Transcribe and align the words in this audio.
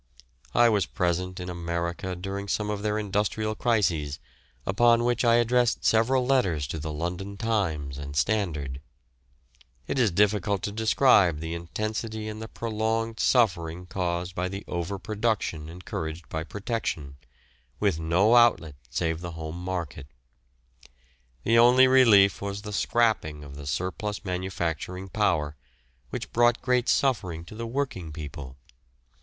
I 0.55 0.67
was 0.67 0.87
present 0.87 1.39
in 1.39 1.47
America 1.47 2.15
during 2.15 2.47
some 2.47 2.71
of 2.71 2.81
their 2.81 2.97
industrial 2.97 3.53
crises, 3.53 4.17
upon 4.65 5.03
which 5.03 5.23
I 5.23 5.35
addressed 5.35 5.85
several 5.85 6.25
letters 6.25 6.65
to 6.69 6.79
the 6.79 6.91
London 6.91 7.37
Times 7.37 7.99
and 7.99 8.15
Standard. 8.15 8.81
It 9.85 9.99
is 9.99 10.09
difficult 10.09 10.63
to 10.63 10.71
describe 10.71 11.37
the 11.39 11.53
intensity 11.53 12.27
and 12.27 12.41
the 12.41 12.47
prolonged 12.47 13.19
suffering 13.19 13.85
caused 13.85 14.33
by 14.33 14.49
the 14.49 14.65
over 14.67 14.97
production 14.97 15.69
encouraged 15.69 16.27
by 16.29 16.45
Protection, 16.45 17.17
with 17.79 17.99
no 17.99 18.35
outlet 18.35 18.77
save 18.89 19.21
the 19.21 19.33
home 19.33 19.61
market. 19.63 20.07
The 21.43 21.59
only 21.59 21.87
relief 21.87 22.41
was 22.41 22.63
the 22.63 22.73
"scrapping" 22.73 23.43
of 23.43 23.55
the 23.55 23.67
surplus 23.67 24.25
manufacturing 24.25 25.09
power, 25.09 25.55
which 26.09 26.31
brought 26.33 26.59
great 26.59 26.89
suffering 26.89 27.45
to 27.45 27.53
the 27.53 27.67
working 27.67 28.11
people. 28.11 28.57